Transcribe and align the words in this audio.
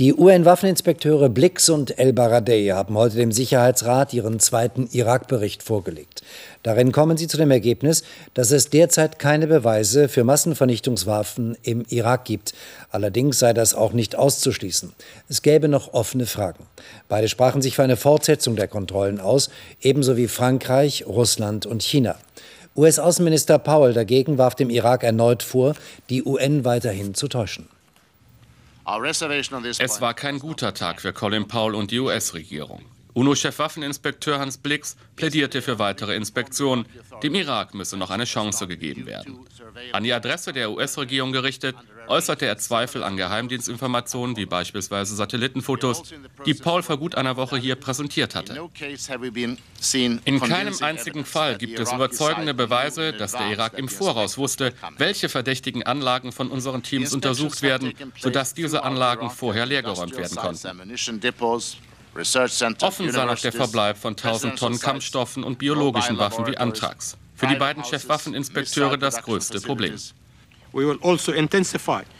Die 0.00 0.14
UN-Waffeninspekteure 0.14 1.28
Blix 1.28 1.68
und 1.68 1.98
El 1.98 2.14
Baradei 2.14 2.68
haben 2.68 2.96
heute 2.96 3.16
dem 3.16 3.32
Sicherheitsrat 3.32 4.14
ihren 4.14 4.40
zweiten 4.40 4.88
Irak-Bericht 4.90 5.62
vorgelegt. 5.62 6.22
Darin 6.62 6.90
kommen 6.90 7.18
sie 7.18 7.28
zu 7.28 7.36
dem 7.36 7.50
Ergebnis, 7.50 8.02
dass 8.32 8.50
es 8.50 8.70
derzeit 8.70 9.18
keine 9.18 9.46
Beweise 9.46 10.08
für 10.08 10.24
Massenvernichtungswaffen 10.24 11.54
im 11.64 11.84
Irak 11.90 12.24
gibt. 12.24 12.54
Allerdings 12.90 13.40
sei 13.40 13.52
das 13.52 13.74
auch 13.74 13.92
nicht 13.92 14.16
auszuschließen. 14.16 14.94
Es 15.28 15.42
gäbe 15.42 15.68
noch 15.68 15.92
offene 15.92 16.24
Fragen. 16.24 16.64
Beide 17.10 17.28
sprachen 17.28 17.60
sich 17.60 17.76
für 17.76 17.82
eine 17.82 17.98
Fortsetzung 17.98 18.56
der 18.56 18.68
Kontrollen 18.68 19.20
aus, 19.20 19.50
ebenso 19.82 20.16
wie 20.16 20.28
Frankreich, 20.28 21.04
Russland 21.06 21.66
und 21.66 21.82
China. 21.82 22.16
US-Außenminister 22.74 23.58
Powell 23.58 23.92
dagegen 23.92 24.38
warf 24.38 24.54
dem 24.54 24.70
Irak 24.70 25.04
erneut 25.04 25.42
vor, 25.42 25.74
die 26.08 26.24
UN 26.24 26.64
weiterhin 26.64 27.12
zu 27.12 27.28
täuschen. 27.28 27.68
Es 29.78 30.00
war 30.00 30.14
kein 30.14 30.38
guter 30.38 30.74
Tag 30.74 31.00
für 31.00 31.12
Colin 31.12 31.46
Powell 31.46 31.74
und 31.74 31.90
die 31.90 32.00
US-Regierung. 32.00 32.84
UNO-Chef 33.14 33.58
Waffeninspekteur 33.58 34.38
Hans 34.38 34.58
Blix 34.58 34.96
plädierte 35.16 35.62
für 35.62 35.78
weitere 35.78 36.14
Inspektionen. 36.16 36.86
Dem 37.22 37.34
Irak 37.34 37.74
müsse 37.74 37.96
noch 37.96 38.10
eine 38.10 38.24
Chance 38.24 38.66
gegeben 38.66 39.06
werden. 39.06 39.46
An 39.92 40.04
die 40.04 40.12
Adresse 40.12 40.52
der 40.52 40.70
US-Regierung 40.70 41.32
gerichtet, 41.32 41.76
äußerte 42.10 42.46
er 42.46 42.58
Zweifel 42.58 43.02
an 43.04 43.16
Geheimdienstinformationen 43.16 44.36
wie 44.36 44.46
beispielsweise 44.46 45.14
Satellitenfotos, 45.14 46.02
die 46.44 46.54
Paul 46.54 46.82
vor 46.82 46.98
gut 46.98 47.14
einer 47.14 47.36
Woche 47.36 47.56
hier 47.56 47.76
präsentiert 47.76 48.34
hatte. 48.34 48.68
In 50.24 50.40
keinem 50.40 50.74
einzigen 50.80 51.24
Fall 51.24 51.56
gibt 51.58 51.78
es 51.78 51.92
überzeugende 51.92 52.54
Beweise, 52.54 53.12
dass 53.12 53.32
der 53.32 53.50
Irak 53.50 53.78
im 53.78 53.88
Voraus 53.88 54.38
wusste, 54.38 54.74
welche 54.98 55.28
verdächtigen 55.28 55.84
Anlagen 55.84 56.32
von 56.32 56.50
unseren 56.50 56.82
Teams 56.82 57.14
untersucht 57.14 57.62
werden, 57.62 57.94
sodass 58.18 58.54
diese 58.54 58.82
Anlagen 58.82 59.30
vorher 59.30 59.66
leergeräumt 59.66 60.16
werden 60.16 60.36
konnten. 60.36 60.96
Offen 62.14 63.12
sei 63.12 63.24
noch 63.24 63.38
der 63.38 63.52
Verbleib 63.52 63.96
von 63.98 64.16
1000 64.16 64.58
Tonnen 64.58 64.80
Kampfstoffen 64.80 65.44
und 65.44 65.58
biologischen 65.58 66.18
Waffen 66.18 66.46
wie 66.46 66.56
Anthrax. 66.56 67.16
Für 67.36 67.46
die 67.46 67.56
beiden 67.56 67.84
Chefwaffeninspekteure 67.84 68.98
das 68.98 69.22
größte 69.22 69.60
Problem. 69.60 69.94
Also 69.94 71.32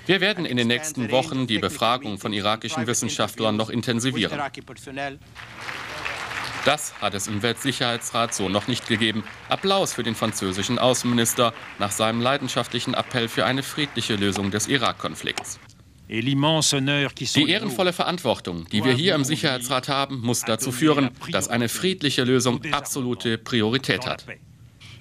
Wir 0.06 0.20
werden 0.20 0.44
in 0.44 0.56
den 0.56 0.68
nächsten 0.68 1.10
Wochen 1.10 1.46
die 1.46 1.58
Befragung 1.58 2.18
von 2.18 2.32
irakischen 2.32 2.86
Wissenschaftlern 2.86 3.56
noch 3.56 3.70
intensivieren. 3.70 4.40
Das 6.64 6.92
hat 7.00 7.14
es 7.14 7.26
im 7.26 7.42
Weltsicherheitsrat 7.42 8.34
so 8.34 8.48
noch 8.48 8.68
nicht 8.68 8.86
gegeben. 8.86 9.24
Applaus 9.48 9.94
für 9.94 10.02
den 10.02 10.14
französischen 10.14 10.78
Außenminister 10.78 11.54
nach 11.78 11.90
seinem 11.90 12.20
leidenschaftlichen 12.20 12.92
Appell 12.92 13.28
für 13.28 13.46
eine 13.46 13.62
friedliche 13.62 14.16
Lösung 14.16 14.50
des 14.50 14.68
Irak-Konflikts. 14.68 15.58
Die 16.10 17.48
ehrenvolle 17.48 17.92
Verantwortung, 17.92 18.66
die 18.72 18.84
wir 18.84 18.92
hier 18.92 19.14
im 19.14 19.22
Sicherheitsrat 19.22 19.88
haben, 19.88 20.20
muss 20.22 20.40
dazu 20.40 20.72
führen, 20.72 21.10
dass 21.30 21.46
eine 21.46 21.68
friedliche 21.68 22.24
Lösung 22.24 22.60
absolute 22.72 23.38
Priorität 23.38 24.06
hat. 24.06 24.26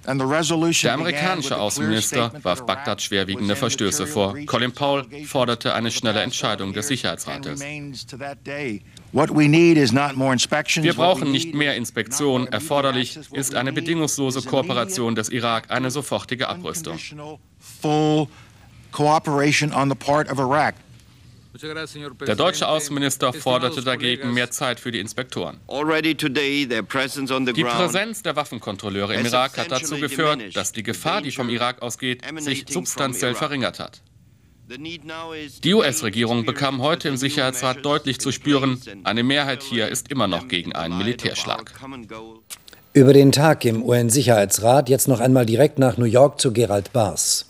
Der 0.05 0.93
amerikanische 0.93 1.57
Außenminister 1.59 2.31
warf 2.43 2.65
Bagdad 2.65 3.01
schwerwiegende 3.01 3.55
Verstöße 3.55 4.05
vor. 4.05 4.35
Colin 4.45 4.71
Powell 4.71 5.25
forderte 5.25 5.73
eine 5.73 5.89
schnelle 5.91 6.21
Entscheidung 6.21 6.73
des 6.73 6.87
Sicherheitsrates. 6.87 7.59
Wir 10.83 10.93
brauchen 10.93 11.31
nicht 11.31 11.55
mehr 11.55 11.75
Inspektionen. 11.75 12.47
Erforderlich 12.47 13.19
ist 13.33 13.55
eine 13.55 13.73
bedingungslose 13.73 14.43
Kooperation 14.43 15.15
des 15.15 15.29
Irak, 15.29 15.71
eine 15.71 15.89
sofortige 15.89 16.47
Abrüstung. 16.47 16.99
Der 22.27 22.35
deutsche 22.35 22.67
Außenminister 22.67 23.33
forderte 23.33 23.81
dagegen 23.81 24.33
mehr 24.33 24.51
Zeit 24.51 24.79
für 24.79 24.91
die 24.91 24.99
Inspektoren. 24.99 25.59
Die 25.67 27.63
Präsenz 27.63 28.21
der 28.21 28.35
Waffenkontrolleure 28.35 29.15
im 29.15 29.25
Irak 29.25 29.57
hat 29.57 29.71
dazu 29.71 29.99
geführt, 29.99 30.55
dass 30.55 30.71
die 30.71 30.83
Gefahr, 30.83 31.21
die 31.21 31.31
vom 31.31 31.49
Irak 31.49 31.81
ausgeht, 31.81 32.21
sich 32.37 32.65
substanziell 32.69 33.33
verringert 33.33 33.79
hat. 33.79 34.01
Die 34.67 35.73
US-Regierung 35.73 36.45
bekam 36.45 36.83
heute 36.83 37.09
im 37.09 37.17
Sicherheitsrat 37.17 37.83
deutlich 37.83 38.19
zu 38.19 38.31
spüren, 38.31 38.79
eine 39.03 39.23
Mehrheit 39.23 39.63
hier 39.63 39.87
ist 39.87 40.11
immer 40.11 40.27
noch 40.27 40.47
gegen 40.47 40.73
einen 40.73 40.99
Militärschlag. 40.99 41.73
Über 42.93 43.13
den 43.13 43.31
Tag 43.31 43.65
im 43.65 43.83
UN-Sicherheitsrat 43.83 44.89
jetzt 44.89 45.07
noch 45.07 45.19
einmal 45.19 45.47
direkt 45.47 45.79
nach 45.79 45.97
New 45.97 46.05
York 46.05 46.39
zu 46.39 46.53
Gerald 46.53 46.93
Baas. 46.93 47.48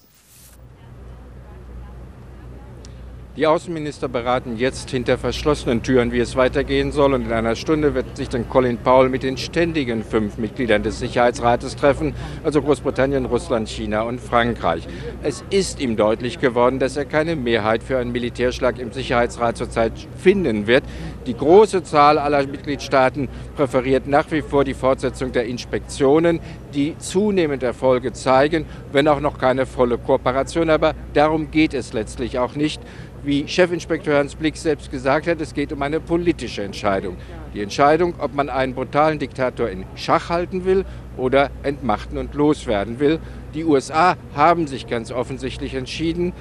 Die 3.39 3.47
Außenminister 3.47 4.09
beraten 4.09 4.57
jetzt 4.57 4.89
hinter 4.89 5.17
verschlossenen 5.17 5.81
Türen, 5.81 6.11
wie 6.11 6.19
es 6.19 6.35
weitergehen 6.35 6.91
soll. 6.91 7.13
Und 7.13 7.27
in 7.27 7.31
einer 7.31 7.55
Stunde 7.55 7.95
wird 7.95 8.17
sich 8.17 8.27
dann 8.27 8.49
Colin 8.49 8.77
Powell 8.77 9.07
mit 9.07 9.23
den 9.23 9.37
ständigen 9.37 10.03
fünf 10.03 10.37
Mitgliedern 10.37 10.83
des 10.83 10.99
Sicherheitsrates 10.99 11.77
treffen, 11.77 12.13
also 12.43 12.61
Großbritannien, 12.61 13.23
Russland, 13.23 13.69
China 13.69 14.01
und 14.01 14.19
Frankreich. 14.19 14.85
Es 15.23 15.45
ist 15.51 15.79
ihm 15.79 15.95
deutlich 15.95 16.39
geworden, 16.41 16.79
dass 16.79 16.97
er 16.97 17.05
keine 17.05 17.37
Mehrheit 17.37 17.81
für 17.81 17.97
einen 17.97 18.11
Militärschlag 18.11 18.77
im 18.77 18.91
Sicherheitsrat 18.91 19.55
zurzeit 19.55 19.93
finden 20.17 20.67
wird. 20.67 20.83
Die 21.25 21.37
große 21.37 21.83
Zahl 21.83 22.17
aller 22.17 22.45
Mitgliedstaaten 22.45 23.29
präferiert 23.55 24.05
nach 24.05 24.29
wie 24.31 24.41
vor 24.41 24.65
die 24.65 24.73
Fortsetzung 24.73 25.31
der 25.31 25.45
Inspektionen, 25.45 26.41
die 26.73 26.97
zunehmend 26.97 27.63
Erfolge 27.63 28.11
zeigen, 28.11 28.65
wenn 28.91 29.07
auch 29.07 29.21
noch 29.21 29.37
keine 29.37 29.65
volle 29.65 29.97
Kooperation. 29.97 30.69
Aber 30.69 30.93
darum 31.13 31.51
geht 31.51 31.73
es 31.73 31.93
letztlich 31.93 32.37
auch 32.37 32.55
nicht 32.55 32.81
wie 33.29 33.45
Chefinspekteur 33.47 34.17
Hans 34.17 34.33
Blick 34.33 34.57
selbst 34.57 34.89
gesagt 34.89 35.27
hat, 35.27 35.39
es 35.39 35.53
geht 35.53 35.71
um 35.71 35.83
eine 35.83 35.99
politische 35.99 36.63
Entscheidung. 36.63 37.15
Die 37.53 37.61
Entscheidung, 37.61 38.15
ob 38.17 38.33
man 38.33 38.49
einen 38.49 38.73
brutalen 38.73 39.19
Diktator 39.19 39.69
in 39.69 39.85
Schach 39.93 40.29
halten 40.29 40.65
will 40.65 40.83
oder 41.15 41.51
entmachten 41.61 42.17
und 42.17 42.33
loswerden 42.33 42.99
will. 42.99 43.19
Die 43.53 43.65
USA 43.65 44.17
haben 44.35 44.65
sich 44.65 44.87
ganz 44.87 45.11
offensichtlich 45.11 45.75
entschieden 45.75 46.33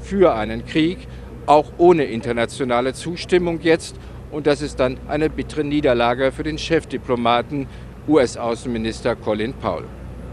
für 0.00 0.36
einen 0.36 0.64
Krieg, 0.64 1.08
auch 1.46 1.72
ohne 1.76 2.04
internationale 2.04 2.94
Zustimmung 2.94 3.58
jetzt. 3.62 3.96
Und 4.30 4.46
das 4.46 4.62
ist 4.62 4.78
dann 4.78 4.96
eine 5.08 5.30
bittere 5.30 5.64
Niederlage 5.64 6.30
für 6.30 6.44
den 6.44 6.56
Chefdiplomaten 6.56 7.66
US-Außenminister 8.06 9.16
Colin 9.16 9.54
Powell. 9.54 9.86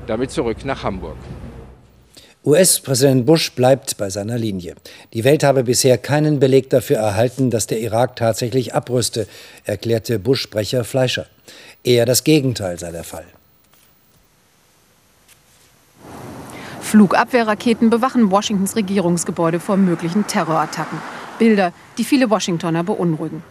Damit 0.06 0.30
zurück 0.30 0.64
nach 0.66 0.84
Hamburg. 0.84 1.18
US-Präsident 2.46 3.26
Bush 3.26 3.52
bleibt 3.54 3.98
bei 3.98 4.12
seiner 4.12 4.38
Linie. 4.38 4.76
Die 5.14 5.24
Welt 5.24 5.44
habe 5.44 5.64
bisher 5.64 5.98
keinen 5.98 6.40
Beleg 6.40 6.70
dafür 6.70 6.98
erhalten, 6.98 7.50
dass 7.50 7.66
der 7.66 7.80
Irak 7.80 8.16
tatsächlich 8.16 8.76
abrüste, 8.76 9.28
erklärte 9.64 10.20
Bush-Sprecher 10.20 10.84
Fleischer. 10.84 11.26
Eher 11.84 12.06
das 12.06 12.24
Gegenteil 12.24 12.78
sei 12.78 12.92
der 12.92 13.04
Fall. 13.04 13.26
Flugabwehrraketen 16.82 17.90
bewachen 17.90 18.30
Washingtons 18.30 18.76
Regierungsgebäude 18.76 19.60
vor 19.60 19.76
möglichen 19.76 20.28
Terrorattacken. 20.28 21.00
Bilder, 21.40 21.74
die 21.98 22.04
viele 22.04 22.30
Washingtoner 22.30 22.84
beunruhigen. 22.84 23.44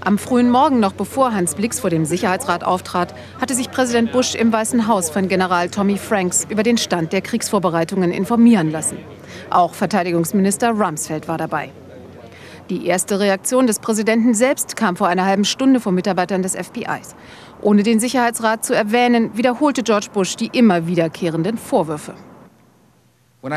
Am 0.00 0.16
frühen 0.16 0.48
Morgen, 0.48 0.78
noch 0.78 0.92
bevor 0.92 1.34
Hans 1.34 1.56
Blix 1.56 1.80
vor 1.80 1.90
dem 1.90 2.04
Sicherheitsrat 2.04 2.62
auftrat, 2.62 3.14
hatte 3.40 3.54
sich 3.54 3.70
Präsident 3.70 4.12
Bush 4.12 4.36
im 4.36 4.52
Weißen 4.52 4.86
Haus 4.86 5.10
von 5.10 5.26
General 5.26 5.68
Tommy 5.68 5.96
Franks 5.96 6.46
über 6.48 6.62
den 6.62 6.78
Stand 6.78 7.12
der 7.12 7.20
Kriegsvorbereitungen 7.20 8.12
informieren 8.12 8.70
lassen. 8.70 8.98
Auch 9.50 9.74
Verteidigungsminister 9.74 10.70
Rumsfeld 10.70 11.26
war 11.26 11.36
dabei. 11.36 11.70
Die 12.70 12.86
erste 12.86 13.18
Reaktion 13.18 13.66
des 13.66 13.80
Präsidenten 13.80 14.34
selbst 14.34 14.76
kam 14.76 14.94
vor 14.94 15.08
einer 15.08 15.24
halben 15.24 15.44
Stunde 15.44 15.80
von 15.80 15.94
Mitarbeitern 15.94 16.42
des 16.42 16.54
FBIs. 16.54 17.16
Ohne 17.60 17.82
den 17.82 17.98
Sicherheitsrat 17.98 18.64
zu 18.64 18.74
erwähnen, 18.74 19.36
wiederholte 19.36 19.82
George 19.82 20.08
Bush 20.12 20.36
die 20.36 20.50
immer 20.52 20.86
wiederkehrenden 20.86 21.58
Vorwürfe. 21.58 22.14
Wenn 23.40 23.52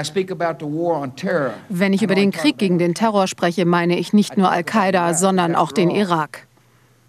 ich 1.94 2.04
über 2.04 2.16
den 2.16 2.32
Krieg 2.32 2.58
gegen 2.58 2.78
den 2.78 2.94
Terror 2.94 3.28
spreche, 3.28 3.66
meine 3.66 3.98
ich 3.98 4.14
nicht 4.14 4.38
nur 4.38 4.52
Al-Qaida, 4.52 5.16
sondern 5.16 5.56
auch 5.56 5.72
den 5.72 5.90
Irak. 5.90 6.46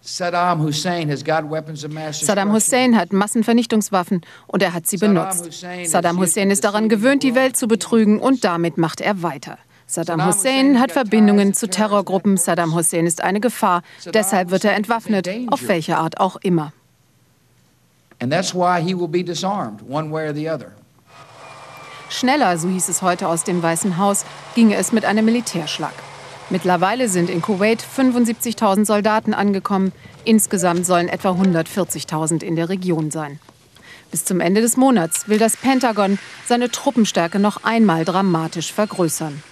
Saddam 0.05 0.63
Hussein 0.63 1.09
hat 2.97 3.13
Massenvernichtungswaffen 3.13 4.23
und 4.47 4.63
er 4.63 4.73
hat 4.73 4.87
sie 4.87 4.97
benutzt. 4.97 5.65
Saddam 5.85 6.19
Hussein 6.19 6.51
ist 6.51 6.65
daran 6.65 6.89
gewöhnt, 6.89 7.23
die 7.23 7.37
Welt 7.37 7.57
zu 7.57 7.69
betrügen 7.69 8.19
und 8.19 8.43
damit 8.43 8.79
macht 8.79 9.01
er 9.01 9.23
weiter. 9.23 9.59
Saddam 9.87 10.27
Hussein 10.27 10.81
hat 10.81 10.91
Verbindungen 10.91 11.55
zu 11.55 11.69
Terrorgruppen. 11.69 12.37
Saddam 12.39 12.75
Hussein 12.75 13.07
ist 13.07 13.23
eine 13.23 13.39
Gefahr. 13.41 13.83
Deshalb 14.13 14.51
wird 14.51 14.65
er 14.65 14.75
entwaffnet, 14.75 15.31
auf 15.49 15.69
welche 15.69 15.99
Art 15.99 16.19
auch 16.19 16.37
immer. 16.37 16.73
And 18.21 18.33
that's 18.33 18.55
why 18.55 18.81
he 18.81 18.95
will 18.95 19.09
be 19.09 19.23
disarmed, 19.23 19.83
one 19.89 20.11
way 20.11 20.29
or 20.29 20.35
the 20.35 20.49
other. 20.49 20.73
Schneller, 22.13 22.59
so 22.59 22.69
hieß 22.69 22.89
es 22.89 23.01
heute 23.01 23.27
aus 23.27 23.43
dem 23.45 23.63
Weißen 23.63 23.97
Haus, 23.97 24.25
ginge 24.55 24.77
es 24.77 24.93
mit 24.93 25.05
einem 25.05 25.25
Militärschlag. 25.25 25.95
Mittlerweile 26.51 27.09
sind 27.09 27.31
in 27.31 27.41
Kuwait 27.41 27.83
75.000 27.83 28.85
Soldaten 28.85 29.33
angekommen. 29.33 29.93
Insgesamt 30.25 30.85
sollen 30.85 31.09
etwa 31.09 31.31
140.000 31.31 32.43
in 32.43 32.57
der 32.57 32.69
Region 32.69 33.11
sein. 33.11 33.41
Bis 34.11 34.27
zum 34.27 34.41
Ende 34.41 34.61
des 34.61 34.77
Monats 34.77 35.29
will 35.29 35.39
das 35.39 35.57
Pentagon 35.57 36.19
seine 36.45 36.71
Truppenstärke 36.71 37.39
noch 37.39 37.65
einmal 37.65 38.05
dramatisch 38.05 38.73
vergrößern. 38.73 39.43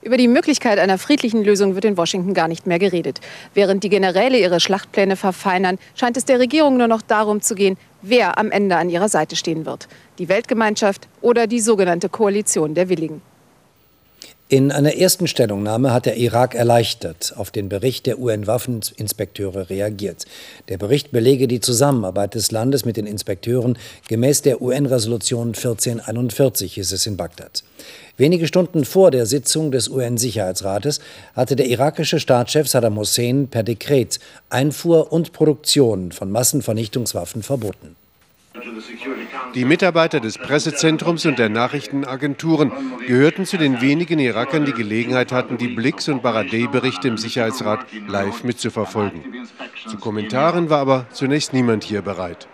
Über 0.00 0.16
die 0.16 0.28
Möglichkeit 0.28 0.78
einer 0.78 0.98
friedlichen 0.98 1.42
Lösung 1.42 1.74
wird 1.74 1.84
in 1.84 1.96
Washington 1.96 2.32
gar 2.32 2.46
nicht 2.46 2.68
mehr 2.68 2.78
geredet. 2.78 3.20
Während 3.54 3.82
die 3.82 3.88
Generäle 3.88 4.38
ihre 4.38 4.60
Schlachtpläne 4.60 5.16
verfeinern, 5.16 5.78
scheint 5.96 6.16
es 6.16 6.24
der 6.24 6.38
Regierung 6.38 6.76
nur 6.76 6.86
noch 6.86 7.02
darum 7.02 7.40
zu 7.40 7.56
gehen, 7.56 7.76
wer 8.08 8.38
am 8.38 8.50
Ende 8.50 8.76
an 8.76 8.88
ihrer 8.88 9.08
Seite 9.08 9.36
stehen 9.36 9.66
wird. 9.66 9.88
Die 10.18 10.28
Weltgemeinschaft 10.28 11.08
oder 11.20 11.46
die 11.46 11.60
sogenannte 11.60 12.08
Koalition 12.08 12.74
der 12.74 12.88
Willigen. 12.88 13.22
In 14.48 14.70
einer 14.70 14.94
ersten 14.94 15.26
Stellungnahme 15.26 15.92
hat 15.92 16.06
der 16.06 16.18
Irak 16.18 16.54
erleichtert 16.54 17.34
auf 17.36 17.50
den 17.50 17.68
Bericht 17.68 18.06
der 18.06 18.20
UN-Waffeninspekteure 18.20 19.70
reagiert. 19.70 20.24
Der 20.68 20.78
Bericht 20.78 21.10
belege 21.10 21.48
die 21.48 21.58
Zusammenarbeit 21.58 22.36
des 22.36 22.52
Landes 22.52 22.84
mit 22.84 22.96
den 22.96 23.08
Inspekteuren 23.08 23.76
gemäß 24.06 24.42
der 24.42 24.62
UN-Resolution 24.62 25.48
1441, 25.48 26.74
hieß 26.74 26.92
es 26.92 27.06
in 27.08 27.16
Bagdad. 27.16 27.64
Wenige 28.16 28.46
Stunden 28.46 28.84
vor 28.84 29.10
der 29.10 29.26
Sitzung 29.26 29.72
des 29.72 29.88
UN-Sicherheitsrates 29.88 31.00
hatte 31.34 31.56
der 31.56 31.66
irakische 31.66 32.20
Staatschef 32.20 32.68
Saddam 32.68 32.98
Hussein 32.98 33.48
per 33.48 33.64
Dekret 33.64 34.20
Einfuhr 34.48 35.12
und 35.12 35.32
Produktion 35.32 36.12
von 36.12 36.30
Massenvernichtungswaffen 36.30 37.42
verboten. 37.42 37.96
Die 39.54 39.64
Mitarbeiter 39.64 40.20
des 40.20 40.38
Pressezentrums 40.38 41.26
und 41.26 41.38
der 41.38 41.48
Nachrichtenagenturen 41.48 42.72
gehörten 43.06 43.46
zu 43.46 43.56
den 43.56 43.80
wenigen 43.80 44.18
Irakern, 44.18 44.64
die 44.64 44.72
Gelegenheit 44.72 45.32
hatten, 45.32 45.58
die 45.58 45.68
Blix- 45.68 46.08
und 46.08 46.22
Baradei-Berichte 46.22 47.08
im 47.08 47.18
Sicherheitsrat 47.18 47.86
live 48.06 48.44
mitzuverfolgen. 48.44 49.22
Zu 49.88 49.96
Kommentaren 49.98 50.70
war 50.70 50.80
aber 50.80 51.06
zunächst 51.10 51.52
niemand 51.52 51.84
hier 51.84 52.02
bereit. 52.02 52.48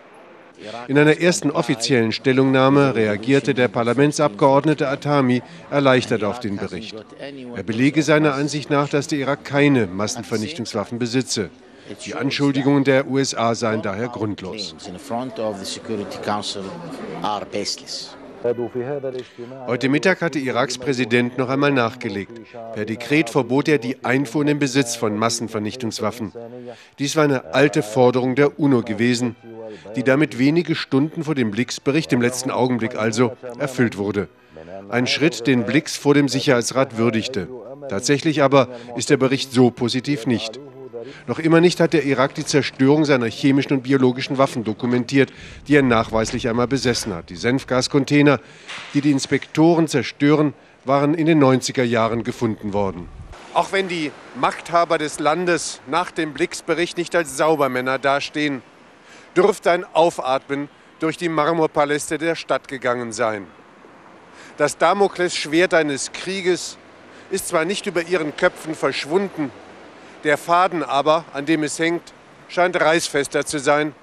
In 0.89 0.97
einer 0.99 1.21
ersten 1.21 1.51
offiziellen 1.51 2.13
Stellungnahme 2.13 2.95
reagierte 2.95 3.55
der 3.55 3.69
Parlamentsabgeordnete 3.69 4.89
Atami 4.89 5.43
erleichtert 5.71 6.23
auf 6.25 6.41
den 6.41 6.57
Bericht. 6.57 6.95
Er 7.57 7.63
belege 7.63 8.03
seiner 8.03 8.35
Ansicht 8.35 8.71
nach, 8.71 8.89
dass 8.89 9.09
der 9.09 9.19
Irak 9.19 9.45
keine 9.45 9.87
Massenvernichtungswaffen 9.87 10.99
besitze. 10.99 11.51
Die 12.05 12.15
Anschuldigungen 12.15 12.85
der 12.85 13.09
USA 13.09 13.55
seien 13.55 13.83
daher 13.83 14.09
grundlos. 14.09 14.75
Heute 19.67 19.89
Mittag 19.89 20.21
hatte 20.21 20.39
Iraks 20.41 20.79
Präsident 20.79 21.39
noch 21.39 21.49
einmal 21.49 21.71
nachgelegt. 21.71 22.41
Per 22.75 22.85
Dekret 22.85 23.31
verbot 23.31 23.69
er 23.69 23.79
die 23.79 24.05
Einfuhr 24.05 24.41
und 24.41 24.49
den 24.49 24.59
Besitz 24.59 24.97
von 24.97 25.17
Massenvernichtungswaffen. 25.17 26.33
Dies 26.99 27.15
war 27.15 27.25
eine 27.25 27.55
alte 27.55 27.83
Forderung 27.83 28.35
der 28.35 28.59
UNO 28.59 28.83
gewesen, 28.83 29.37
die 29.95 30.03
damit 30.03 30.39
wenige 30.39 30.75
Stunden 30.75 31.23
vor 31.23 31.37
dem 31.37 31.53
Blix-Bericht, 31.53 32.13
im 32.13 32.21
letzten 32.21 32.51
Augenblick 32.51 32.97
also, 32.97 33.37
erfüllt 33.59 33.97
wurde. 33.97 34.29
Ein 34.89 35.07
Schritt, 35.07 35.47
den 35.47 35.65
Blix 35.65 35.97
vor 35.97 36.15
dem 36.15 36.29
Sicherheitsrat 36.29 36.97
würdigte. 36.97 37.49
Tatsächlich 37.89 38.43
aber 38.43 38.69
ist 38.97 39.11
der 39.11 39.17
Bericht 39.17 39.53
so 39.53 39.71
positiv 39.71 40.27
nicht. 40.27 40.59
Noch 41.27 41.39
immer 41.39 41.61
nicht 41.61 41.81
hat 41.81 41.93
der 41.93 42.05
Irak 42.05 42.35
die 42.35 42.45
Zerstörung 42.45 43.05
seiner 43.05 43.27
chemischen 43.27 43.73
und 43.75 43.83
biologischen 43.83 44.39
Waffen 44.39 44.65
dokumentiert, 44.65 45.33
die 45.69 45.77
er 45.77 45.83
nachweislich 45.83 46.49
einmal 46.49 46.69
besessen 46.69 47.15
hat. 47.15 47.31
Die 47.31 47.37
Senfgascontainer, 47.37 48.41
die 48.95 49.01
die 49.01 49.11
Inspektoren 49.11 49.89
zerstören, 49.89 50.55
waren 50.85 51.15
in 51.15 51.27
den 51.27 51.43
90er 51.43 51.85
Jahren 51.85 52.25
gefunden 52.25 52.73
worden. 52.73 53.09
Auch 53.55 53.73
wenn 53.73 53.89
die 53.89 54.11
Machthaber 54.35 54.99
des 54.99 55.19
Landes 55.19 55.81
nach 55.87 56.11
dem 56.11 56.33
Blix-Bericht 56.33 56.97
nicht 56.97 57.15
als 57.15 57.37
Saubermänner 57.37 57.99
dastehen, 57.99 58.63
dürfte 59.37 59.71
ein 59.71 59.85
Aufatmen 59.93 60.69
durch 61.01 61.17
die 61.17 61.29
Marmorpaläste 61.29 62.17
der 62.17 62.35
Stadt 62.35 62.69
gegangen 62.69 63.13
sein. 63.13 63.47
Das 64.57 64.79
Damoklesschwert 64.79 65.75
eines 65.75 66.13
Krieges 66.13 66.79
ist 67.31 67.49
zwar 67.49 67.65
nicht 67.65 67.87
über 67.87 68.03
ihren 68.03 68.37
Köpfen 68.37 68.75
verschwunden, 68.75 69.51
der 70.25 70.39
Faden 70.39 70.83
aber, 70.83 71.25
an 71.33 71.47
dem 71.47 71.63
es 71.63 71.79
hängt, 71.79 72.13
scheint 72.49 72.77
reißfester 72.77 73.45
zu 73.47 73.59
sein 73.59 73.95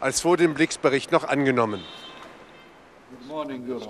als 0.00 0.20
vor 0.20 0.36
dem 0.36 0.54
Blix-Bericht 0.54 1.12
noch 1.12 1.24
angenommen. 1.24 1.80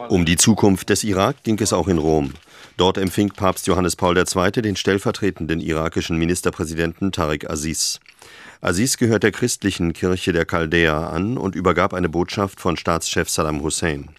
Um 0.09 0.25
die 0.25 0.37
Zukunft 0.37 0.91
des 0.91 1.05
Irak 1.05 1.43
ging 1.43 1.59
es 1.61 1.73
auch 1.73 1.89
in 1.89 1.99
Rom. 1.99 2.35
Dort 2.77 2.99
empfing 2.99 3.31
Papst 3.31 3.67
Johannes 3.67 3.97
Paul 3.97 4.17
II. 4.17 4.51
den 4.63 4.77
stellvertretenden 4.77 5.61
irakischen 5.61 6.17
Ministerpräsidenten 6.19 7.13
Tariq 7.13 7.49
Aziz. 7.49 7.99
Aziz 8.61 8.97
gehört 8.97 9.25
der 9.25 9.33
christlichen 9.33 9.93
Kirche 9.93 10.33
der 10.33 10.45
Chaldäer 10.45 10.95
an 10.95 11.37
und 11.37 11.55
übergab 11.55 11.95
eine 11.95 12.09
Botschaft 12.09 12.61
von 12.61 12.77
Staatschef 12.77 13.29
Saddam 13.29 13.63
Hussein. 13.63 14.11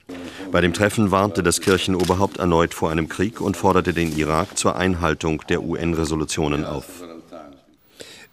Bei 0.52 0.62
dem 0.62 0.74
Treffen 0.74 1.12
warnte 1.12 1.44
das 1.44 1.62
Kirchenoberhaupt 1.62 2.38
erneut 2.38 2.74
vor 2.74 2.92
einem 2.92 3.08
Krieg 3.08 3.40
und 3.40 3.56
forderte 3.56 3.94
den 3.94 4.16
Irak 4.18 4.58
zur 4.58 4.76
Einhaltung 4.76 5.44
der 5.48 5.64
UN-Resolutionen 5.64 6.66
auf. 6.66 6.86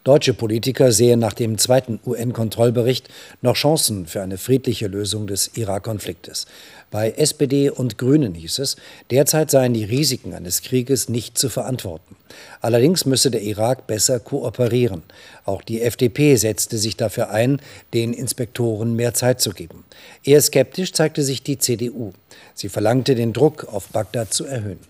Deutsche 0.02 0.32
Politiker 0.32 0.92
sehen 0.92 1.20
nach 1.20 1.34
dem 1.34 1.58
zweiten 1.58 2.00
UN-Kontrollbericht 2.06 3.10
noch 3.42 3.54
Chancen 3.54 4.06
für 4.06 4.22
eine 4.22 4.38
friedliche 4.38 4.86
Lösung 4.86 5.26
des 5.26 5.50
Irak-Konfliktes. 5.58 6.46
Bei 6.90 7.10
SPD 7.10 7.68
und 7.68 7.98
Grünen 7.98 8.34
hieß 8.34 8.60
es, 8.60 8.76
derzeit 9.10 9.50
seien 9.50 9.74
die 9.74 9.84
Risiken 9.84 10.32
eines 10.32 10.62
Krieges 10.62 11.10
nicht 11.10 11.36
zu 11.36 11.50
verantworten. 11.50 12.16
Allerdings 12.62 13.04
müsse 13.04 13.30
der 13.30 13.42
Irak 13.42 13.86
besser 13.86 14.20
kooperieren. 14.20 15.02
Auch 15.44 15.60
die 15.60 15.82
FDP 15.82 16.36
setzte 16.36 16.78
sich 16.78 16.96
dafür 16.96 17.28
ein, 17.28 17.60
den 17.92 18.14
Inspektoren 18.14 18.96
mehr 18.96 19.12
Zeit 19.12 19.42
zu 19.42 19.50
geben. 19.50 19.84
Eher 20.24 20.40
skeptisch 20.40 20.94
zeigte 20.94 21.22
sich 21.22 21.42
die 21.42 21.58
CDU. 21.58 22.14
Sie 22.54 22.70
verlangte, 22.70 23.14
den 23.14 23.34
Druck 23.34 23.64
auf 23.70 23.88
Bagdad 23.88 24.32
zu 24.32 24.46
erhöhen. 24.46 24.80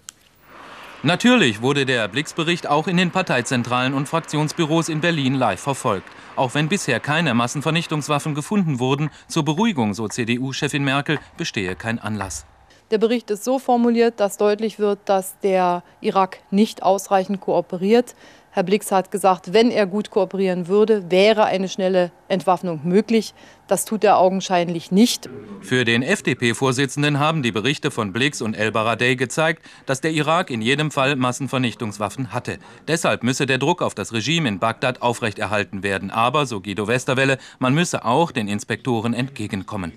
Natürlich 1.03 1.63
wurde 1.63 1.87
der 1.87 2.09
Blix-Bericht 2.09 2.69
auch 2.69 2.87
in 2.87 2.99
den 2.99 3.11
Parteizentralen 3.11 3.95
und 3.95 4.07
Fraktionsbüros 4.07 4.91
in 4.91 5.01
Berlin 5.01 5.35
live 5.35 5.59
verfolgt. 5.61 6.07
Auch 6.37 6.53
wenn 6.53 6.69
bisher 6.69 7.01
keine 7.01 7.33
Massenvernichtungswaffen 7.33 8.35
gefunden 8.35 8.79
wurden, 8.79 9.09
zur 9.27 9.47
Beruhigung, 9.47 9.95
so 9.95 10.09
CDU-Chefin 10.09 10.85
Merkel, 10.85 11.19
bestehe 11.39 11.75
kein 11.75 11.99
Anlass. 11.99 12.45
Der 12.91 12.99
Bericht 12.99 13.31
ist 13.31 13.45
so 13.45 13.61
formuliert, 13.61 14.19
dass 14.19 14.37
deutlich 14.37 14.81
wird, 14.81 14.99
dass 15.05 15.39
der 15.41 15.85
Irak 16.01 16.39
nicht 16.51 16.83
ausreichend 16.83 17.41
kooperiert. 17.41 18.17
Herr 18.51 18.65
Blix 18.65 18.91
hat 18.91 19.13
gesagt, 19.13 19.53
wenn 19.53 19.71
er 19.71 19.87
gut 19.87 20.11
kooperieren 20.11 20.67
würde, 20.67 21.09
wäre 21.09 21.45
eine 21.45 21.69
schnelle 21.69 22.11
Entwaffnung 22.27 22.81
möglich. 22.83 23.33
Das 23.69 23.85
tut 23.85 24.03
er 24.03 24.19
augenscheinlich 24.19 24.91
nicht. 24.91 25.31
Für 25.61 25.85
den 25.85 26.03
FDP-Vorsitzenden 26.03 27.21
haben 27.21 27.45
die 27.45 27.53
Berichte 27.53 27.93
von 27.93 28.13
Blix 28.13 28.43
und 28.43 28.55
El 28.55 28.73
Baradei 28.73 29.15
gezeigt, 29.15 29.65
dass 29.87 30.01
der 30.01 30.11
Irak 30.11 30.51
in 30.51 30.61
jedem 30.61 30.91
Fall 30.91 31.15
Massenvernichtungswaffen 31.15 32.33
hatte. 32.33 32.59
Deshalb 32.89 33.23
müsse 33.23 33.47
der 33.47 33.59
Druck 33.59 33.83
auf 33.83 33.95
das 33.95 34.13
Regime 34.13 34.49
in 34.49 34.59
Bagdad 34.59 35.01
aufrechterhalten 35.01 35.85
werden. 35.85 36.11
Aber, 36.11 36.45
so 36.45 36.61
Guido 36.61 36.89
Westerwelle, 36.89 37.39
man 37.61 37.73
müsse 37.73 38.05
auch 38.05 38.33
den 38.33 38.49
Inspektoren 38.49 39.15
entgegenkommen. 39.15 39.93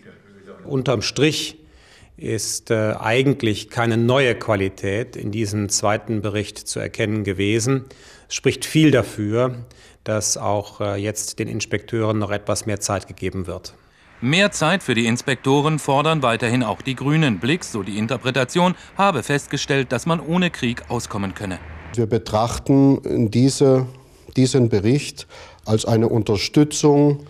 Unterm 0.64 1.02
Strich 1.02 1.63
ist 2.18 2.72
äh, 2.72 2.94
eigentlich 3.00 3.70
keine 3.70 3.98
neue 3.98 4.36
Qualität 4.36 5.16
in 5.16 5.32
diesem 5.32 5.70
zweiten 5.70 6.22
Bericht 6.22 6.58
zu 6.58 6.80
erkennen 6.80 7.24
gewesen. 7.24 7.86
Es 8.28 8.36
spricht 8.36 8.66
viel 8.66 8.92
dafür, 8.92 9.56
dass 10.04 10.38
auch 10.38 10.82
äh, 10.82 10.96
jetzt 10.96 11.40
den 11.40 11.48
Inspekteuren 11.48 12.20
noch 12.20 12.32
etwas 12.32 12.66
mehr 12.66 12.80
Zeit 12.80 13.08
gegeben 13.08 13.48
wird. 13.48 13.74
Mehr 14.22 14.52
Zeit 14.52 14.84
für 14.84 14.94
die 14.94 15.06
Inspektoren 15.06 15.80
fordern 15.80 16.24
weiterhin 16.24 16.64
auch 16.64 16.82
die 16.82 16.96
Grünen. 16.96 17.40
Blix, 17.40 17.72
so 17.72 17.84
die 17.84 17.98
Interpretation, 17.98 18.76
habe 18.98 19.22
festgestellt, 19.22 19.92
dass 19.92 20.06
man 20.06 20.22
ohne 20.22 20.50
Krieg 20.50 20.90
auskommen 20.90 21.34
könne. 21.34 21.60
Wir 21.96 22.06
betrachten 22.06 23.30
diese, 23.32 23.86
diesen 24.38 24.70
Bericht 24.70 25.28
als 25.66 25.86
eine 25.86 26.08
Unterstützung 26.08 27.26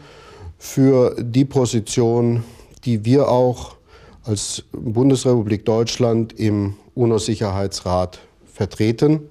für 0.59 1.15
die 1.19 1.45
Position, 1.45 2.43
die 2.85 3.05
wir 3.05 3.27
auch 3.27 3.75
als 4.23 4.63
Bundesrepublik 4.71 5.65
Deutschland 5.65 6.33
im 6.39 6.75
UNO-Sicherheitsrat 6.95 8.19
vertreten. 8.45 9.29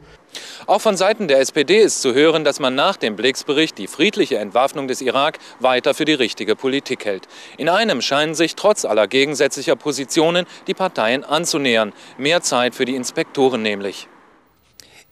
Auch 0.66 0.80
von 0.80 0.96
Seiten 0.96 1.28
der 1.28 1.40
SPD 1.40 1.78
ist 1.78 2.00
zu 2.00 2.14
hören, 2.14 2.44
dass 2.44 2.60
man 2.60 2.74
nach 2.74 2.96
dem 2.96 3.16
Blix-Bericht 3.16 3.76
die 3.78 3.86
friedliche 3.86 4.38
Entwaffnung 4.38 4.88
des 4.88 5.02
Irak 5.02 5.38
weiter 5.60 5.92
für 5.94 6.04
die 6.04 6.14
richtige 6.14 6.56
Politik 6.56 7.04
hält. 7.04 7.28
In 7.58 7.68
einem 7.68 8.00
scheinen 8.00 8.34
sich 8.34 8.56
trotz 8.56 8.84
aller 8.84 9.08
gegensätzlicher 9.08 9.76
Positionen 9.76 10.46
die 10.66 10.74
Parteien 10.74 11.24
anzunähern. 11.24 11.92
Mehr 12.16 12.40
Zeit 12.42 12.74
für 12.74 12.84
die 12.84 12.96
Inspektoren 12.96 13.62
nämlich. 13.62 14.08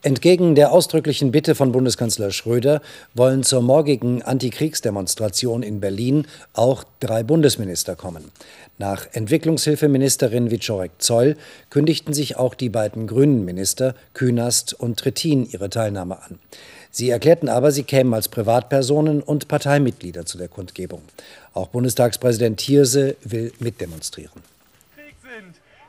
Entgegen 0.02 0.54
der 0.54 0.72
ausdrücklichen 0.72 1.30
Bitte 1.30 1.54
von 1.54 1.72
Bundeskanzler 1.72 2.30
Schröder 2.30 2.80
wollen 3.12 3.42
zur 3.42 3.60
morgigen 3.60 4.22
Antikriegsdemonstration 4.22 5.62
in 5.62 5.80
Berlin 5.80 6.26
auch 6.54 6.84
drei 7.00 7.22
Bundesminister 7.22 7.96
kommen. 7.96 8.32
Nach 8.78 9.06
Entwicklungshilfeministerin 9.12 10.50
Wiczorek 10.50 10.92
Zoll 10.96 11.36
kündigten 11.68 12.14
sich 12.14 12.38
auch 12.38 12.54
die 12.54 12.70
beiden 12.70 13.06
grünen 13.06 13.44
Minister 13.44 13.94
Künast 14.14 14.72
und 14.72 14.98
Trittin 14.98 15.46
ihre 15.50 15.68
Teilnahme 15.68 16.22
an. 16.22 16.38
Sie 16.90 17.10
erklärten 17.10 17.50
aber, 17.50 17.70
sie 17.70 17.82
kämen 17.82 18.14
als 18.14 18.28
Privatpersonen 18.28 19.22
und 19.22 19.48
Parteimitglieder 19.48 20.24
zu 20.24 20.38
der 20.38 20.48
Kundgebung. 20.48 21.02
Auch 21.52 21.68
Bundestagspräsident 21.68 22.58
Thierse 22.58 23.16
will 23.22 23.52
mitdemonstrieren. 23.58 24.40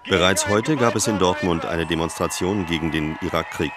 Bereits 0.09 0.49
heute 0.49 0.75
gab 0.75 0.97
es 0.97 1.07
in 1.07 1.17
Dortmund 1.17 1.65
eine 1.65 1.85
Demonstration 1.85 2.65
gegen 2.65 2.91
den 2.91 3.17
Irakkrieg. 3.21 3.71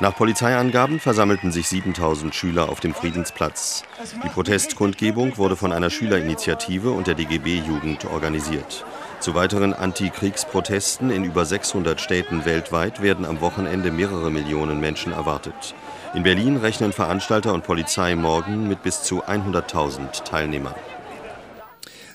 Nach 0.00 0.14
Polizeiangaben 0.14 1.00
versammelten 1.00 1.50
sich 1.50 1.68
7000 1.68 2.32
Schüler 2.32 2.68
auf 2.68 2.78
dem 2.78 2.94
Friedensplatz. 2.94 3.82
Die 4.22 4.28
Protestkundgebung 4.28 5.36
wurde 5.38 5.56
von 5.56 5.72
einer 5.72 5.90
Schülerinitiative 5.90 6.92
und 6.92 7.08
der 7.08 7.16
DGB-Jugend 7.16 8.04
organisiert. 8.04 8.84
Zu 9.18 9.34
weiteren 9.34 9.74
Antikriegsprotesten 9.74 11.10
in 11.10 11.24
über 11.24 11.44
600 11.44 12.00
Städten 12.00 12.44
weltweit 12.44 13.02
werden 13.02 13.26
am 13.26 13.40
Wochenende 13.40 13.90
mehrere 13.90 14.30
Millionen 14.30 14.78
Menschen 14.78 15.12
erwartet. 15.12 15.74
In 16.14 16.22
Berlin 16.22 16.58
rechnen 16.58 16.92
Veranstalter 16.92 17.52
und 17.52 17.64
Polizei 17.64 18.14
morgen 18.14 18.68
mit 18.68 18.84
bis 18.84 19.02
zu 19.02 19.24
100.000 19.24 20.22
Teilnehmern. 20.22 20.76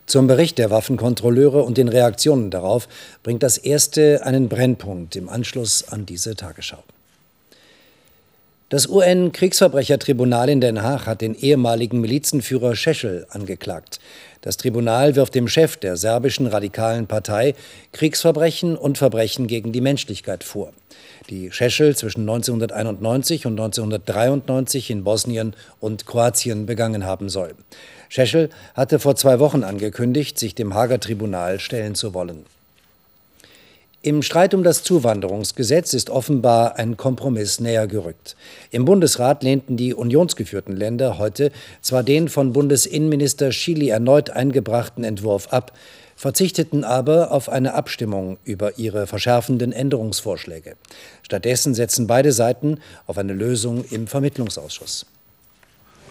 Zum 0.06 0.28
Bericht 0.28 0.58
der 0.58 0.72
Waffenkontrolleure 0.72 1.64
und 1.64 1.78
den 1.78 1.90
Reaktionen 1.90 2.50
darauf 2.50 2.88
bringt 3.24 3.44
das 3.44 3.58
erste 3.58 4.26
einen 4.26 4.48
Brennpunkt 4.48 5.18
im 5.18 5.28
Anschluss 5.28 5.86
an 5.90 6.06
diese 6.06 6.38
Tagesschau. 6.38 6.82
Das 8.74 8.90
UN-Kriegsverbrechertribunal 8.90 10.50
in 10.50 10.60
Den 10.60 10.82
Haag 10.82 11.06
hat 11.06 11.22
den 11.22 11.36
ehemaligen 11.36 12.02
Milizenführer 12.02 12.76
Šešelj 12.76 13.26
angeklagt. 13.30 14.00
Das 14.42 14.58
Tribunal 14.58 15.16
wirft 15.16 15.36
dem 15.36 15.48
Chef 15.48 15.78
der 15.78 15.96
serbischen 15.96 16.48
radikalen 16.48 17.06
Partei 17.06 17.54
Kriegsverbrechen 17.92 18.76
und 18.76 18.98
Verbrechen 18.98 19.46
gegen 19.46 19.74
die 19.74 19.82
Menschlichkeit 19.82 20.44
vor, 20.44 20.74
die 21.30 21.52
Šešelj 21.52 21.98
zwischen 21.98 22.22
1991 22.22 23.46
und 23.46 23.60
1993 23.60 24.90
in 24.90 25.04
Bosnien 25.04 25.56
und 25.80 26.08
Kroatien 26.08 26.66
begangen 26.66 27.06
haben 27.06 27.30
soll. 27.30 27.54
Šešelj 28.10 28.50
hatte 28.74 28.98
vor 28.98 29.16
zwei 29.16 29.38
Wochen 29.38 29.64
angekündigt, 29.64 30.40
sich 30.40 30.56
dem 30.56 30.74
Hager 30.74 31.00
Tribunal 31.00 31.60
stellen 31.60 31.94
zu 31.94 32.16
wollen. 32.16 32.44
Im 34.06 34.22
Streit 34.22 34.54
um 34.54 34.66
das 34.66 34.84
Zuwanderungsgesetz 34.84 35.94
ist 35.94 36.10
offenbar 36.10 36.76
ein 36.76 36.98
Kompromiss 36.98 37.62
näher 37.62 37.88
gerückt. 37.88 38.36
Im 38.70 38.84
Bundesrat 38.84 39.44
lehnten 39.44 39.78
die 39.78 39.94
unionsgeführten 39.94 40.76
Länder 40.76 41.18
heute 41.18 41.54
zwar 41.82 42.04
den 42.04 42.28
von 42.28 42.52
Bundesinnenminister 42.52 43.54
Schily 43.54 43.88
erneut 43.88 44.30
eingebrachten 44.30 45.06
Entwurf 45.06 45.48
ab, 45.54 45.72
verzichteten 46.18 46.84
aber 46.84 47.32
auf 47.32 47.48
eine 47.48 47.76
Abstimmung 47.76 48.40
über 48.44 48.78
ihre 48.78 49.08
verschärfenden 49.08 49.72
Änderungsvorschläge. 49.72 50.76
Stattdessen 51.22 51.74
setzen 51.74 52.06
beide 52.06 52.34
Seiten 52.34 52.82
auf 53.08 53.18
eine 53.18 53.32
Lösung 53.32 53.86
im 53.90 54.08
Vermittlungsausschuss. 54.08 55.06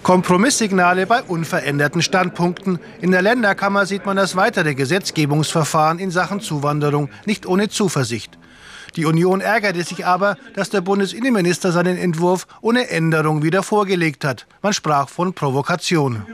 Kompromisssignale 0.02 1.06
bei 1.06 1.23
unveränderten 1.23 2.02
Standpunkten. 2.02 2.80
In 3.00 3.12
der 3.12 3.23
Länderkammer 3.23 3.87
sieht 3.87 4.04
man 4.04 4.16
das 4.16 4.35
weitere 4.35 4.75
Gesetzgebungsverfahren 4.75 6.00
in 6.00 6.11
Sachen 6.11 6.40
Zuwanderung 6.40 7.09
nicht 7.25 7.47
ohne 7.47 7.68
Zuversicht. 7.68 8.37
Die 8.97 9.04
Union 9.04 9.40
ärgerte 9.40 9.85
sich 9.85 10.04
aber, 10.04 10.37
dass 10.54 10.71
der 10.71 10.80
Bundesinnenminister 10.80 11.71
seinen 11.71 11.97
Entwurf 11.97 12.49
ohne 12.61 12.90
Änderung 12.90 13.44
wieder 13.44 13.62
vorgelegt 13.62 14.25
hat. 14.25 14.47
Man 14.61 14.73
sprach 14.73 15.09
von 15.09 15.35
Provokation. 15.35 16.26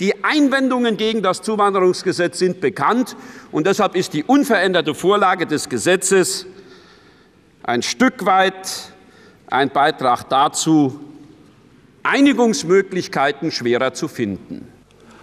Die 0.00 0.24
Einwendungen 0.24 0.96
gegen 0.96 1.22
das 1.22 1.42
Zuwanderungsgesetz 1.42 2.38
sind 2.38 2.60
bekannt, 2.60 3.14
und 3.52 3.66
deshalb 3.66 3.94
ist 3.94 4.14
die 4.14 4.24
unveränderte 4.24 4.94
Vorlage 4.94 5.46
des 5.46 5.68
Gesetzes 5.68 6.46
ein 7.62 7.82
Stück 7.82 8.24
weit 8.24 8.92
ein 9.46 9.70
Beitrag 9.70 10.28
dazu, 10.28 10.98
Einigungsmöglichkeiten 12.04 13.50
schwerer 13.50 13.94
zu 13.94 14.08
finden. 14.08 14.68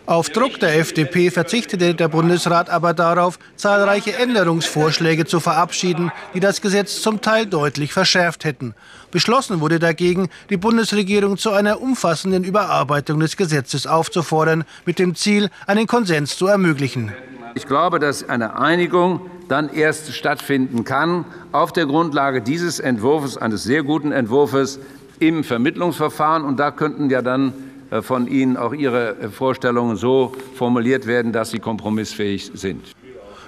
Auf 0.08 0.30
Druck 0.30 0.60
der 0.60 0.80
FDP 0.80 1.30
verzichtete 1.30 1.94
der 1.94 2.08
Bundesrat 2.08 2.72
aber 2.72 2.94
darauf, 2.96 3.38
zahlreiche 3.56 4.16
Änderungsvorschläge 4.16 5.26
zu 5.26 5.40
verabschieden, 5.40 6.12
die 6.34 6.40
das 6.40 6.60
Gesetz 6.60 7.02
zum 7.02 7.22
Teil 7.22 7.46
deutlich 7.46 7.94
verschärft 7.94 8.44
hätten. 8.44 8.74
Beschlossen 9.12 9.62
wurde 9.62 9.78
dagegen, 9.78 10.30
die 10.50 10.58
Bundesregierung 10.58 11.38
zu 11.38 11.52
einer 11.52 11.82
umfassenden 11.82 12.44
Überarbeitung 12.44 13.20
des 13.20 13.38
Gesetzes 13.38 13.86
aufzufordern, 13.86 14.64
mit 14.86 14.98
dem 14.98 15.14
Ziel, 15.14 15.50
einen 15.68 15.86
Konsens 15.86 16.36
zu 16.36 16.48
ermöglichen. 16.48 17.14
Ich 17.54 17.68
glaube, 17.68 18.00
dass 18.00 18.28
eine 18.28 18.60
Einigung 18.60 19.30
dann 19.50 19.70
erst 19.70 20.14
stattfinden 20.14 20.84
kann 20.84 21.26
auf 21.52 21.74
der 21.74 21.86
Grundlage 21.86 22.42
dieses 22.42 22.80
Entwurfs, 22.80 23.38
eines 23.38 23.64
sehr 23.64 23.84
guten 23.84 24.12
Entwurfs, 24.12 24.80
im 25.22 25.44
Vermittlungsverfahren. 25.44 26.44
Und 26.44 26.60
da 26.60 26.72
könnten 26.72 27.10
ja 27.10 27.22
dann 27.22 27.54
äh, 27.92 28.02
von 28.02 28.28
Ihnen 28.28 28.58
auch 28.58 28.74
Ihre 28.74 29.18
äh, 29.20 29.30
Vorstellungen 29.30 29.96
so 29.96 30.34
formuliert 30.56 31.08
werden, 31.08 31.32
dass 31.32 31.52
sie 31.52 31.60
kompromissfähig 31.60 32.52
sind. 32.56 32.84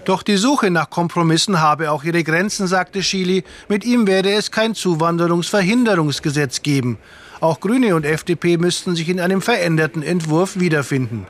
Doch 0.05 0.21
die 0.21 0.37
Suche 0.37 0.69
nach 0.69 0.89
Kompromissen 0.89 1.61
habe 1.61 1.89
auch 1.89 2.03
ihre 2.03 2.23
Grenzen, 2.23 2.67
sagte 2.67 3.01
Schily. 3.01 3.45
Mit 3.69 3.85
ihm 3.85 4.05
werde 4.05 4.33
es 4.33 4.51
kein 4.51 4.75
Zuwanderungsverhinderungsgesetz 4.75 6.61
geben. 6.61 6.97
Auch 7.39 7.61
Grüne 7.61 7.95
und 7.95 8.05
FDP 8.05 8.57
müssten 8.57 8.95
sich 8.95 9.07
in 9.07 9.21
einem 9.21 9.41
veränderten 9.41 10.03
Entwurf 10.03 10.59
wiederfinden. 10.59 11.25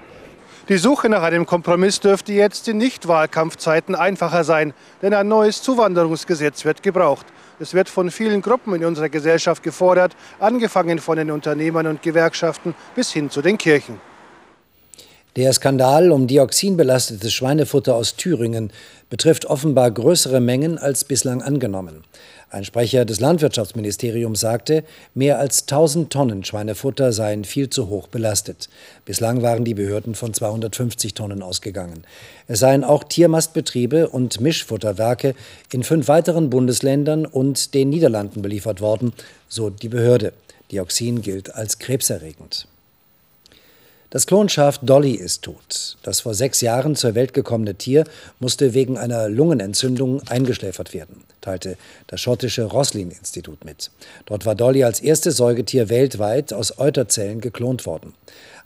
Die 0.70 0.78
Suche 0.78 1.08
nach 1.08 1.22
einem 1.22 1.46
Kompromiss 1.46 2.00
dürfte 2.00 2.34
jetzt 2.34 2.68
in 2.68 2.78
Nicht-Wahlkampfzeiten 2.78 3.96
einfacher 3.96 4.44
sein, 4.44 4.74
denn 5.02 5.14
ein 5.14 5.28
neues 5.28 5.62
Zuwanderungsgesetz 5.62 6.66
wird 6.66 6.82
gebraucht. 6.82 7.28
Es 7.60 7.74
wird 7.74 7.90
von 7.90 8.12
vielen 8.12 8.42
Gruppen 8.42 8.74
in 8.76 8.86
unserer 8.86 9.10
Gesellschaft 9.10 9.64
gefordert, 9.64 10.16
angefangen 10.40 11.00
von 11.00 11.18
den 11.18 11.32
Unternehmern 11.32 11.88
und 11.88 12.02
Gewerkschaften 12.02 12.76
bis 12.96 13.12
hin 13.12 13.30
zu 13.30 13.42
den 13.42 13.58
Kirchen. 13.58 14.00
Der 15.36 15.52
Skandal 15.52 16.12
um 16.12 16.28
dioxinbelastetes 16.28 17.34
Schweinefutter 17.34 17.96
aus 17.96 18.16
Thüringen 18.16 18.72
betrifft 19.10 19.46
offenbar 19.48 19.90
größere 19.90 20.40
Mengen 20.40 20.78
als 20.78 21.06
bislang 21.06 21.42
angenommen. 21.42 22.04
Ein 22.52 22.66
Sprecher 22.66 23.04
des 23.04 23.20
Landwirtschaftsministeriums 23.20 24.40
sagte, 24.40 24.84
mehr 25.16 25.40
als 25.40 25.64
1000 25.64 26.14
Tonnen 26.14 26.44
Schweinefutter 26.44 27.12
seien 27.12 27.46
viel 27.46 27.68
zu 27.72 27.90
hoch 27.90 28.06
belastet. 28.06 28.70
Bislang 29.06 29.42
waren 29.42 29.66
die 29.66 29.74
Behörden 29.74 30.14
von 30.14 30.36
250 30.36 31.16
Tonnen 31.16 31.42
ausgegangen. 31.42 32.04
Es 32.48 32.60
seien 32.60 32.84
auch 32.84 33.04
Tiermastbetriebe 33.04 34.10
und 34.10 34.40
Mischfutterwerke 34.40 35.34
in 35.72 35.82
fünf 35.82 36.10
weiteren 36.10 36.52
Bundesländern 36.52 37.26
und 37.26 37.74
den 37.74 37.90
Niederlanden 37.90 38.44
beliefert 38.44 38.82
worden, 38.82 39.14
so 39.48 39.72
die 39.72 39.90
Behörde. 39.90 40.34
Dioxin 40.70 41.24
gilt 41.24 41.56
als 41.56 41.80
krebserregend. 41.80 42.68
Das 44.14 44.28
Klonschaf 44.28 44.78
Dolly 44.78 45.14
ist 45.16 45.42
tot. 45.42 45.98
Das 46.04 46.20
vor 46.20 46.36
sechs 46.36 46.62
Jahren 46.62 46.96
zur 46.96 47.16
Welt 47.16 47.34
gekommene 47.34 47.74
Tier 47.74 48.04
musste 48.40 48.76
wegen 48.76 48.96
einer 48.96 49.28
Lungenentzündung 49.28 50.22
eingeschläfert 50.28 50.94
werden, 50.94 51.24
teilte 51.42 51.78
das 52.06 52.22
schottische 52.22 52.66
Roslin-Institut 52.66 53.66
mit. 53.66 53.90
Dort 54.28 54.46
war 54.46 54.54
Dolly 54.54 54.84
als 54.84 55.00
erstes 55.00 55.38
Säugetier 55.38 55.90
weltweit 55.90 56.54
aus 56.54 56.78
Euterzellen 56.78 57.42
geklont 57.42 57.88
worden. 57.88 58.14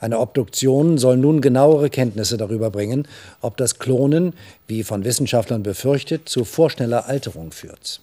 Eine 0.01 0.20
Obduktion 0.20 0.98
soll 0.98 1.16
nun 1.16 1.39
genauere 1.39 1.89
Kenntnisse 1.89 2.36
darüber 2.36 2.70
bringen, 2.70 3.08
ob 3.39 3.56
das 3.56 3.80
Klonen, 3.80 4.34
wie 4.68 4.84
von 4.84 5.06
Wissenschaftlern 5.06 5.63
befürchtet, 5.63 6.27
zu 6.27 6.44
vorschneller 6.44 7.08
Alterung 7.08 7.54
führt. 7.54 8.01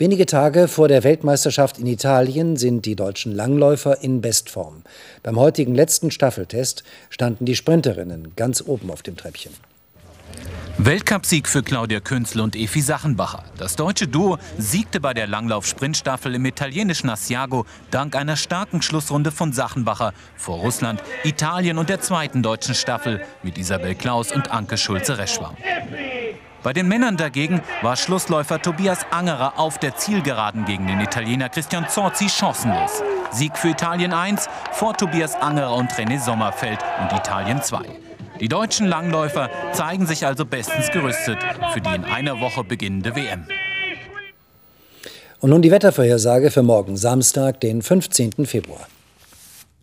Wenige 0.00 0.26
Tage 0.26 0.68
vor 0.68 0.86
der 0.86 1.02
Weltmeisterschaft 1.02 1.76
in 1.78 1.86
Italien 1.86 2.56
sind 2.56 2.86
die 2.86 2.94
deutschen 2.94 3.34
Langläufer 3.34 4.00
in 4.00 4.20
Bestform. 4.20 4.84
Beim 5.24 5.36
heutigen 5.36 5.74
letzten 5.74 6.12
Staffeltest 6.12 6.84
standen 7.10 7.46
die 7.46 7.56
Sprinterinnen 7.56 8.32
ganz 8.36 8.62
oben 8.64 8.92
auf 8.92 9.02
dem 9.02 9.16
Treppchen. 9.16 9.52
Weltcupsieg 10.80 11.48
für 11.48 11.64
Claudia 11.64 11.98
Künzel 11.98 12.42
und 12.42 12.54
Efi 12.54 12.80
Sachenbacher. 12.80 13.42
Das 13.58 13.74
deutsche 13.74 14.06
Duo 14.06 14.38
siegte 14.56 15.00
bei 15.00 15.14
der 15.14 15.26
Langlauf-Sprintstaffel 15.26 16.32
im 16.36 16.44
italienischen 16.44 17.10
Asiago 17.10 17.66
dank 17.90 18.14
einer 18.14 18.36
starken 18.36 18.82
Schlussrunde 18.82 19.32
von 19.32 19.52
Sachenbacher 19.52 20.12
vor 20.36 20.58
Russland, 20.58 21.02
Italien 21.24 21.76
und 21.76 21.88
der 21.88 22.00
zweiten 22.00 22.44
deutschen 22.44 22.76
Staffel 22.76 23.20
mit 23.42 23.58
Isabel 23.58 23.96
Klaus 23.96 24.30
und 24.30 24.52
Anke 24.52 24.76
Schulze-Reschwam. 24.76 25.56
Bei 26.62 26.72
den 26.72 26.88
Männern 26.88 27.16
dagegen 27.16 27.62
war 27.82 27.96
Schlussläufer 27.96 28.60
Tobias 28.60 29.06
Angerer 29.10 29.58
auf 29.58 29.78
der 29.78 29.96
Zielgeraden 29.96 30.64
gegen 30.64 30.86
den 30.86 31.00
Italiener 31.00 31.48
Christian 31.48 31.88
Zorzi 31.88 32.28
chancenlos. 32.28 33.02
Sieg 33.30 33.56
für 33.56 33.68
Italien 33.68 34.12
1 34.12 34.48
vor 34.72 34.96
Tobias 34.96 35.36
Angerer 35.36 35.74
und 35.74 35.90
René 35.92 36.20
Sommerfeld 36.20 36.80
und 37.00 37.16
Italien 37.16 37.62
2. 37.62 37.82
Die 38.40 38.48
deutschen 38.48 38.86
Langläufer 38.86 39.50
zeigen 39.72 40.06
sich 40.06 40.26
also 40.26 40.44
bestens 40.44 40.90
gerüstet 40.90 41.38
für 41.72 41.80
die 41.80 41.94
in 41.94 42.04
einer 42.04 42.40
Woche 42.40 42.64
beginnende 42.64 43.14
WM. 43.14 43.46
Und 45.40 45.50
nun 45.50 45.62
die 45.62 45.70
Wettervorhersage 45.70 46.50
für 46.50 46.64
morgen 46.64 46.96
Samstag, 46.96 47.60
den 47.60 47.82
15. 47.82 48.46
Februar. 48.46 48.86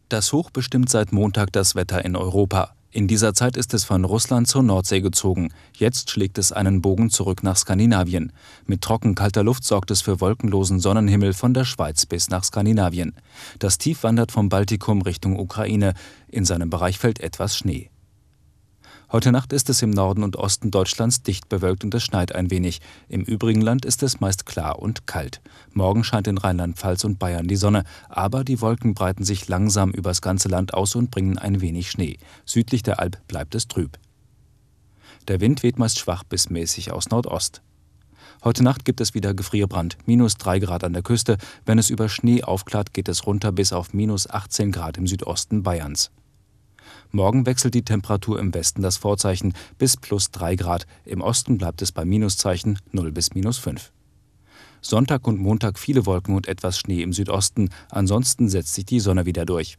Das 0.10 0.34
Hoch 0.34 0.50
bestimmt 0.50 0.90
seit 0.90 1.14
Montag 1.14 1.54
das 1.54 1.76
Wetter 1.76 2.04
in 2.04 2.18
Europa. 2.18 2.76
In 2.96 3.10
dieser 3.10 3.34
Zeit 3.34 3.58
ist 3.58 3.74
es 3.74 3.84
von 3.84 4.06
Russland 4.06 4.48
zur 4.48 4.64
Nordsee 4.64 5.02
gezogen. 5.02 5.50
Jetzt 5.74 6.12
schlägt 6.12 6.38
es 6.38 6.54
einen 6.54 6.82
Bogen 6.82 7.10
zurück 7.10 7.44
nach 7.44 7.58
Skandinavien. 7.58 8.32
Mit 8.68 8.80
trocken 8.80 9.16
kalter 9.16 9.44
Luft 9.44 9.66
sorgt 9.66 9.92
es 9.92 10.00
für 10.00 10.22
wolkenlosen 10.22 10.80
Sonnenhimmel 10.80 11.34
von 11.34 11.54
der 11.54 11.66
Schweiz 11.66 12.06
bis 12.06 12.30
nach 12.30 12.46
Skandinavien. 12.46 13.14
Das 13.60 13.80
Tief 13.80 14.04
wandert 14.04 14.32
vom 14.32 14.48
Baltikum 14.48 15.02
Richtung 15.02 15.38
Ukraine. 15.38 15.94
In 16.30 16.46
seinem 16.46 16.70
Bereich 16.70 16.98
fällt 16.98 17.20
etwas 17.20 17.58
Schnee. 17.58 17.90
Heute 19.16 19.32
Nacht 19.32 19.54
ist 19.54 19.70
es 19.70 19.82
im 19.82 19.92
Norden 19.92 20.24
und 20.24 20.36
Osten 20.36 20.72
Deutschlands 20.72 21.24
dicht 21.24 21.48
bewölkt 21.48 21.86
und 21.86 21.94
es 21.94 22.04
schneit 22.04 22.36
ein 22.36 22.52
wenig. 22.52 22.82
Im 23.08 23.22
übrigen 23.22 23.62
Land 23.62 23.86
ist 23.86 24.04
es 24.04 24.20
meist 24.20 24.46
klar 24.46 24.80
und 24.80 25.08
kalt. 25.08 25.40
Morgen 25.72 26.04
scheint 26.04 26.28
in 26.28 26.38
Rheinland-Pfalz 26.38 27.06
und 27.06 27.18
Bayern 27.18 27.48
die 27.48 27.56
Sonne, 27.56 27.86
aber 28.10 28.44
die 28.44 28.60
Wolken 28.60 28.94
breiten 28.94 29.24
sich 29.24 29.48
langsam 29.48 29.92
übers 29.92 30.22
ganze 30.22 30.50
Land 30.50 30.74
aus 30.74 30.96
und 30.96 31.12
bringen 31.12 31.38
ein 31.38 31.62
wenig 31.62 31.92
Schnee. 31.92 32.18
Südlich 32.44 32.84
der 32.84 33.00
Alp 33.00 33.26
bleibt 33.30 33.56
es 33.56 33.70
trüb. 33.70 33.98
Der 35.30 35.40
Wind 35.40 35.64
weht 35.64 35.80
meist 35.80 35.98
schwach 35.98 36.26
bis 36.26 36.50
mäßig 36.50 36.92
aus 36.92 37.08
Nordost. 37.10 37.62
Heute 38.44 38.66
Nacht 38.66 38.84
gibt 38.84 39.00
es 39.00 39.14
wieder 39.14 39.34
Gefrierbrand, 39.34 39.98
minus 40.06 40.36
3 40.36 40.60
Grad 40.60 40.84
an 40.84 40.92
der 40.92 41.04
Küste. 41.04 41.38
Wenn 41.66 41.80
es 41.80 41.90
über 41.90 42.10
Schnee 42.10 42.44
aufklart, 42.44 42.94
geht 42.94 43.08
es 43.08 43.26
runter 43.26 43.54
bis 43.54 43.72
auf 43.72 43.94
minus 43.94 44.30
18 44.30 44.74
Grad 44.74 44.98
im 44.98 45.08
Südosten 45.08 45.64
Bayerns. 45.64 46.12
Morgen 47.16 47.46
wechselt 47.46 47.74
die 47.74 47.86
Temperatur 47.86 48.38
im 48.40 48.54
Westen 48.54 48.82
das 48.82 48.98
Vorzeichen 48.98 49.54
bis 49.78 49.96
plus 49.96 50.32
3 50.32 50.58
Grad, 50.58 50.86
im 51.06 51.22
Osten 51.22 51.58
bleibt 51.58 51.82
es 51.82 51.94
bei 51.94 52.04
Minuszeichen 52.04 52.78
0 52.92 53.14
bis 53.14 53.34
minus 53.34 53.58
5. 53.58 53.94
Sonntag 54.82 55.26
und 55.26 55.40
Montag 55.40 55.80
viele 55.80 56.06
Wolken 56.06 56.36
und 56.36 56.50
etwas 56.50 56.78
Schnee 56.78 57.02
im 57.02 57.14
Südosten, 57.14 57.70
ansonsten 57.90 58.50
setzt 58.50 58.74
sich 58.74 58.86
die 58.86 59.00
Sonne 59.00 59.26
wieder 59.26 59.46
durch. 59.46 59.78